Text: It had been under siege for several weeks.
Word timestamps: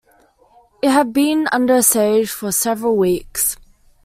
It 0.81 0.89
had 0.89 1.13
been 1.13 1.47
under 1.51 1.83
siege 1.83 2.31
for 2.31 2.51
several 2.51 2.97
weeks. 2.97 3.55